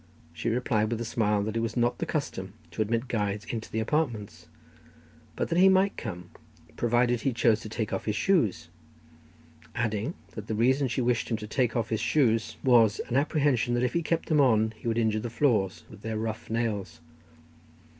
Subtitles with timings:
[0.33, 3.69] She replied with a smile that it was not the custom to admit guides into
[3.71, 4.47] the apartments,
[5.35, 6.31] but that he might come
[6.75, 8.69] provided he chose to take off his shoes;
[9.75, 13.75] adding, that the reason she wished him to take off his shoes was, an apprehension
[13.75, 16.99] that if he kept them on he would injure the floors with their rough nails.